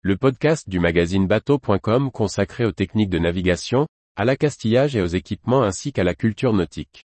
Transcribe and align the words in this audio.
le 0.00 0.16
podcast 0.16 0.68
du 0.68 0.78
magazine 0.78 1.26
bateau.com 1.26 2.12
consacré 2.12 2.64
aux 2.64 2.70
techniques 2.70 3.10
de 3.10 3.18
navigation, 3.18 3.88
à 4.14 4.24
l'accastillage 4.24 4.94
et 4.94 5.02
aux 5.02 5.06
équipements 5.06 5.64
ainsi 5.64 5.92
qu'à 5.92 6.04
la 6.04 6.14
culture 6.14 6.52
nautique. 6.52 7.02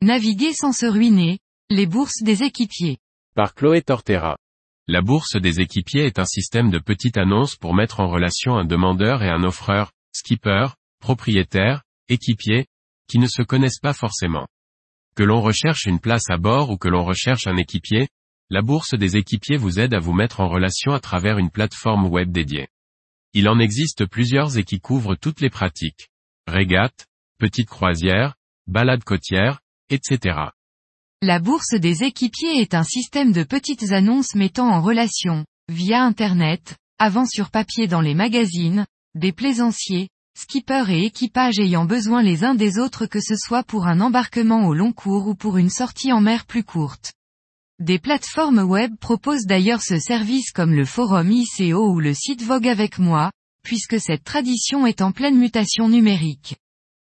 Naviguer 0.00 0.54
sans 0.54 0.72
se 0.72 0.86
ruiner, 0.86 1.38
les 1.68 1.84
bourses 1.84 2.22
des 2.22 2.44
équipiers. 2.44 2.96
Par 3.34 3.54
Chloé 3.54 3.82
Tortera. 3.82 4.38
La 4.88 5.02
bourse 5.02 5.36
des 5.36 5.60
équipiers 5.60 6.06
est 6.06 6.18
un 6.18 6.24
système 6.24 6.70
de 6.70 6.78
petites 6.78 7.18
annonces 7.18 7.56
pour 7.56 7.74
mettre 7.74 8.00
en 8.00 8.08
relation 8.08 8.56
un 8.56 8.64
demandeur 8.64 9.22
et 9.22 9.28
un 9.28 9.44
offreur, 9.44 9.92
skipper, 10.12 10.68
propriétaire, 11.00 11.82
équipier, 12.08 12.66
qui 13.08 13.18
ne 13.18 13.26
se 13.26 13.42
connaissent 13.42 13.80
pas 13.80 13.92
forcément. 13.92 14.46
Que 15.16 15.22
l'on 15.22 15.40
recherche 15.40 15.86
une 15.86 16.00
place 16.00 16.30
à 16.30 16.36
bord 16.36 16.70
ou 16.70 16.78
que 16.78 16.88
l'on 16.88 17.04
recherche 17.04 17.46
un 17.46 17.56
équipier, 17.56 18.08
la 18.50 18.62
bourse 18.62 18.94
des 18.94 19.16
équipiers 19.16 19.56
vous 19.56 19.78
aide 19.78 19.94
à 19.94 19.98
vous 19.98 20.12
mettre 20.12 20.40
en 20.40 20.48
relation 20.48 20.92
à 20.92 21.00
travers 21.00 21.38
une 21.38 21.50
plateforme 21.50 22.06
web 22.06 22.30
dédiée. 22.30 22.68
Il 23.32 23.48
en 23.48 23.58
existe 23.60 24.06
plusieurs 24.06 24.58
et 24.58 24.64
qui 24.64 24.80
couvrent 24.80 25.14
toutes 25.14 25.40
les 25.40 25.50
pratiques. 25.50 26.08
Régates, 26.46 27.06
petites 27.38 27.68
croisières, 27.68 28.34
balades 28.66 29.04
côtières, 29.04 29.60
etc. 29.88 30.36
La 31.22 31.38
bourse 31.38 31.74
des 31.74 32.02
équipiers 32.02 32.60
est 32.60 32.74
un 32.74 32.82
système 32.82 33.32
de 33.32 33.44
petites 33.44 33.92
annonces 33.92 34.34
mettant 34.34 34.68
en 34.68 34.80
relation, 34.80 35.44
via 35.68 36.02
Internet, 36.02 36.76
avant 36.98 37.26
sur 37.26 37.50
papier 37.50 37.86
dans 37.86 38.00
les 38.00 38.14
magazines, 38.14 38.86
des 39.14 39.32
plaisanciers, 39.32 40.08
skippers 40.38 40.90
et 40.90 41.04
équipages 41.04 41.58
ayant 41.58 41.84
besoin 41.84 42.22
les 42.22 42.44
uns 42.44 42.54
des 42.54 42.78
autres 42.78 43.06
que 43.06 43.20
ce 43.20 43.34
soit 43.36 43.64
pour 43.64 43.86
un 43.86 44.00
embarquement 44.00 44.66
au 44.66 44.74
long 44.74 44.92
cours 44.92 45.26
ou 45.26 45.34
pour 45.34 45.56
une 45.56 45.70
sortie 45.70 46.12
en 46.12 46.20
mer 46.20 46.46
plus 46.46 46.62
courte. 46.62 47.12
Des 47.80 47.98
plateformes 47.98 48.60
web 48.60 48.94
proposent 48.98 49.46
d'ailleurs 49.46 49.82
ce 49.82 49.98
service 49.98 50.52
comme 50.52 50.74
le 50.74 50.84
forum 50.84 51.32
ICO 51.32 51.90
ou 51.90 51.98
le 51.98 52.14
site 52.14 52.42
Vogue 52.42 52.68
avec 52.68 52.98
moi, 52.98 53.32
puisque 53.62 53.98
cette 53.98 54.22
tradition 54.22 54.86
est 54.86 55.02
en 55.02 55.12
pleine 55.12 55.38
mutation 55.38 55.88
numérique. 55.88 56.56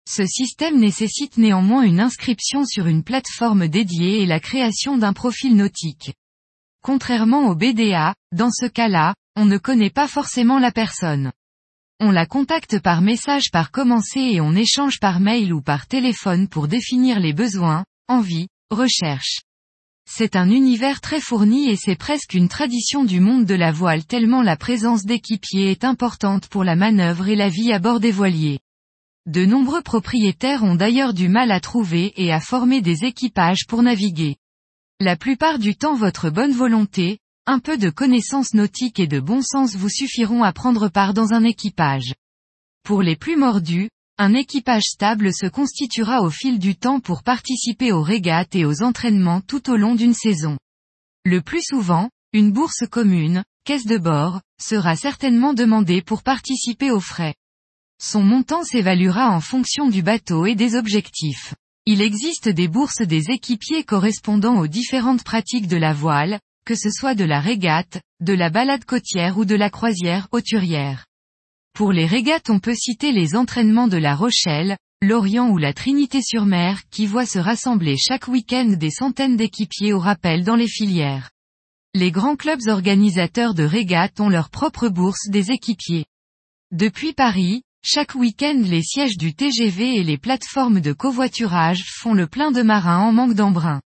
Ce 0.08 0.26
système 0.26 0.80
nécessite 0.80 1.38
néanmoins 1.38 1.84
une 1.84 2.00
inscription 2.00 2.66
sur 2.66 2.88
une 2.88 3.04
plateforme 3.04 3.68
dédiée 3.68 4.22
et 4.22 4.26
la 4.26 4.40
création 4.40 4.98
d'un 4.98 5.14
profil 5.14 5.56
nautique. 5.56 6.14
Contrairement 6.84 7.48
au 7.48 7.56
BDA, 7.56 8.14
dans 8.32 8.52
ce 8.52 8.68
cas-là, 8.68 9.16
on 9.36 9.46
ne 9.46 9.58
connaît 9.58 9.90
pas 9.90 10.08
forcément 10.08 10.60
la 10.60 10.72
personne. 10.72 11.32
On 12.02 12.12
la 12.12 12.26
contacte 12.26 12.80
par 12.80 13.02
message 13.02 13.52
par 13.52 13.72
commencer 13.72 14.20
et 14.20 14.42
on 14.42 14.54
échange 14.54 15.00
par 15.00 15.22
mail 15.22 15.54
ou 15.54 15.62
par 15.62 15.88
téléphone 15.88 16.50
pour 16.50 16.68
définir 16.68 17.22
les 17.22 17.32
besoins, 17.32 17.86
envies, 18.10 18.50
recherches. 18.70 19.44
C'est 20.06 20.36
un 20.36 20.52
univers 20.52 21.00
très 21.00 21.22
fourni 21.22 21.70
et 21.70 21.78
c'est 21.78 21.96
presque 21.96 22.34
une 22.34 22.50
tradition 22.50 23.06
du 23.06 23.22
monde 23.22 23.46
de 23.46 23.56
la 23.56 23.72
voile 23.72 24.04
tellement 24.04 24.42
la 24.42 24.58
présence 24.58 25.06
d'équipiers 25.06 25.72
est 25.72 25.86
importante 25.86 26.48
pour 26.48 26.66
la 26.66 26.76
manœuvre 26.76 27.30
et 27.30 27.36
la 27.38 27.48
vie 27.48 27.72
à 27.72 27.80
bord 27.80 28.02
des 28.02 28.12
voiliers. 28.12 28.60
De 29.26 29.46
nombreux 29.46 29.82
propriétaires 29.82 30.64
ont 30.64 30.76
d'ailleurs 30.76 31.14
du 31.14 31.30
mal 31.30 31.50
à 31.50 31.62
trouver 31.62 32.12
et 32.18 32.34
à 32.34 32.42
former 32.42 32.82
des 32.82 33.06
équipages 33.06 33.66
pour 33.70 33.82
naviguer. 33.82 34.36
La 35.00 35.16
plupart 35.16 35.60
du 35.60 35.78
temps 35.78 35.96
votre 35.96 36.30
bonne 36.30 36.54
volonté, 36.54 37.20
un 37.48 37.60
peu 37.60 37.78
de 37.78 37.90
connaissances 37.90 38.54
nautiques 38.56 39.00
et 39.00 39.08
de 39.08 39.20
bon 39.20 39.42
sens 39.44 39.76
vous 39.76 39.90
suffiront 39.90 40.44
à 40.44 40.52
prendre 40.52 40.90
part 40.90 41.14
dans 41.14 41.34
un 41.34 41.44
équipage. 41.44 42.14
Pour 42.84 43.04
les 43.04 43.16
plus 43.16 43.36
mordus, 43.36 43.90
un 44.18 44.34
équipage 44.34 44.84
stable 44.84 45.34
se 45.34 45.46
constituera 45.46 46.22
au 46.22 46.30
fil 46.30 46.58
du 46.58 46.76
temps 46.76 47.00
pour 47.00 47.22
participer 47.22 47.92
aux 47.92 48.02
régates 48.02 48.56
et 48.56 48.66
aux 48.66 48.82
entraînements 48.82 49.42
tout 49.42 49.70
au 49.70 49.76
long 49.76 49.94
d'une 49.94 50.14
saison. 50.14 50.58
Le 51.24 51.42
plus 51.42 51.62
souvent, 51.62 52.10
une 52.34 52.52
bourse 52.52 52.88
commune, 52.90 53.44
caisse 53.64 53.86
de 53.86 53.98
bord, 53.98 54.42
sera 54.60 54.96
certainement 54.96 55.54
demandée 55.54 56.02
pour 56.02 56.24
participer 56.24 56.92
aux 56.92 57.00
frais. 57.00 57.36
Son 58.02 58.24
montant 58.24 58.64
s'évaluera 58.64 59.30
en 59.30 59.40
fonction 59.40 59.88
du 59.88 60.02
bateau 60.02 60.46
et 60.46 60.56
des 60.56 60.76
objectifs. 60.76 61.54
Il 61.86 62.02
existe 62.02 62.50
des 62.50 62.68
bourses 62.68 63.02
des 63.02 63.30
équipiers 63.30 63.84
correspondant 63.84 64.58
aux 64.58 64.68
différentes 64.68 65.24
pratiques 65.24 65.68
de 65.68 65.78
la 65.78 65.94
voile, 65.94 66.40
que 66.66 66.76
ce 66.76 66.90
soit 66.90 67.16
de 67.16 67.24
la 67.24 67.40
régate, 67.40 68.02
de 68.22 68.34
la 68.34 68.50
balade 68.50 68.86
côtière 68.86 69.38
ou 69.38 69.46
de 69.46 69.56
la 69.56 69.70
croisière 69.70 70.28
hauturière. 70.32 71.06
Pour 71.74 71.92
les 71.92 72.06
régates 72.06 72.50
on 72.50 72.60
peut 72.60 72.76
citer 72.76 73.12
les 73.12 73.36
entraînements 73.36 73.88
de 73.88 73.98
La 73.98 74.16
Rochelle, 74.16 74.78
Lorient 75.02 75.50
ou 75.50 75.58
la 75.58 75.74
Trinité-sur-Mer 75.74 76.82
qui 76.90 77.06
voient 77.06 77.26
se 77.26 77.38
rassembler 77.38 77.98
chaque 77.98 78.28
week-end 78.28 78.76
des 78.78 78.90
centaines 78.90 79.36
d'équipiers 79.36 79.94
au 79.94 80.00
rappel 80.00 80.44
dans 80.44 80.56
les 80.56 80.68
filières. 80.68 81.30
Les 81.94 82.12
grands 82.12 82.36
clubs 82.36 82.68
organisateurs 82.68 83.54
de 83.54 83.64
régates 83.64 84.20
ont 84.20 84.30
leur 84.30 84.50
propre 84.50 84.88
bourse 84.88 85.30
des 85.30 85.52
équipiers. 85.52 86.06
Depuis 86.72 87.14
Paris, 87.14 87.62
chaque 87.84 88.16
week-end 88.16 88.60
les 88.64 88.82
sièges 88.82 89.18
du 89.18 89.36
TGV 89.36 89.98
et 89.98 90.04
les 90.04 90.18
plateformes 90.18 90.82
de 90.82 90.94
covoiturage 90.94 91.84
font 92.00 92.14
le 92.14 92.26
plein 92.26 92.52
de 92.52 92.64
marins 92.64 93.00
en 93.00 93.12
manque 93.12 93.36
d'embrun. 93.36 93.82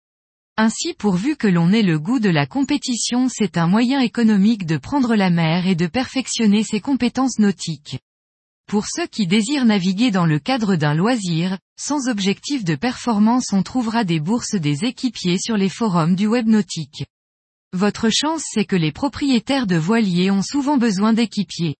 Ainsi 0.56 0.94
pourvu 0.94 1.34
que 1.34 1.48
l'on 1.48 1.72
ait 1.72 1.82
le 1.82 1.98
goût 1.98 2.20
de 2.20 2.30
la 2.30 2.46
compétition 2.46 3.28
c'est 3.28 3.58
un 3.58 3.66
moyen 3.66 3.98
économique 3.98 4.66
de 4.66 4.76
prendre 4.76 5.16
la 5.16 5.28
mer 5.28 5.66
et 5.66 5.74
de 5.74 5.88
perfectionner 5.88 6.62
ses 6.62 6.80
compétences 6.80 7.40
nautiques. 7.40 7.98
Pour 8.68 8.86
ceux 8.86 9.08
qui 9.08 9.26
désirent 9.26 9.64
naviguer 9.64 10.12
dans 10.12 10.26
le 10.26 10.38
cadre 10.38 10.76
d'un 10.76 10.94
loisir, 10.94 11.58
sans 11.76 12.08
objectif 12.08 12.62
de 12.62 12.76
performance 12.76 13.52
on 13.52 13.64
trouvera 13.64 14.04
des 14.04 14.20
bourses 14.20 14.54
des 14.54 14.84
équipiers 14.84 15.38
sur 15.40 15.56
les 15.56 15.68
forums 15.68 16.14
du 16.14 16.28
web 16.28 16.46
nautique. 16.46 17.04
Votre 17.72 18.08
chance 18.10 18.44
c'est 18.48 18.64
que 18.64 18.76
les 18.76 18.92
propriétaires 18.92 19.66
de 19.66 19.76
voiliers 19.76 20.30
ont 20.30 20.42
souvent 20.42 20.76
besoin 20.76 21.12
d'équipiers. 21.12 21.74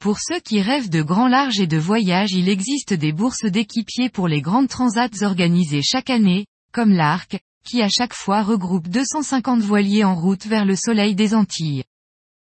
Pour 0.00 0.18
ceux 0.20 0.40
qui 0.40 0.60
rêvent 0.60 0.90
de 0.90 1.00
grands 1.00 1.28
larges 1.28 1.60
et 1.60 1.66
de 1.66 1.78
voyages 1.78 2.32
il 2.32 2.50
existe 2.50 2.92
des 2.92 3.12
bourses 3.12 3.46
d'équipiers 3.46 4.10
pour 4.10 4.28
les 4.28 4.42
grandes 4.42 4.68
transats 4.68 5.22
organisées 5.22 5.82
chaque 5.82 6.10
année, 6.10 6.44
comme 6.72 6.92
l'Arc, 6.92 7.40
qui 7.62 7.82
à 7.82 7.88
chaque 7.88 8.14
fois 8.14 8.42
regroupe 8.42 8.88
250 8.88 9.60
voiliers 9.60 10.04
en 10.04 10.14
route 10.14 10.46
vers 10.46 10.64
le 10.64 10.76
soleil 10.76 11.14
des 11.14 11.34
Antilles. 11.34 11.84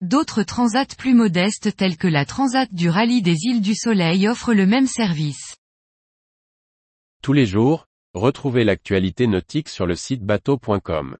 D'autres 0.00 0.42
transats 0.42 0.96
plus 0.98 1.14
modestes 1.14 1.76
tels 1.76 1.96
que 1.96 2.08
la 2.08 2.24
Transat 2.24 2.72
du 2.72 2.88
Rallye 2.90 3.22
des 3.22 3.36
îles 3.44 3.62
du 3.62 3.74
Soleil 3.74 4.28
offrent 4.28 4.52
le 4.52 4.66
même 4.66 4.86
service. 4.86 5.56
Tous 7.22 7.32
les 7.32 7.46
jours, 7.46 7.86
retrouvez 8.12 8.64
l'actualité 8.64 9.26
nautique 9.26 9.68
sur 9.68 9.86
le 9.86 9.94
site 9.94 10.22
bateau.com. 10.22 11.16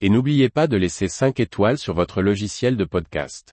Et 0.00 0.08
n'oubliez 0.08 0.48
pas 0.48 0.66
de 0.66 0.76
laisser 0.76 1.08
5 1.08 1.38
étoiles 1.38 1.78
sur 1.78 1.94
votre 1.94 2.22
logiciel 2.22 2.76
de 2.76 2.84
podcast. 2.84 3.52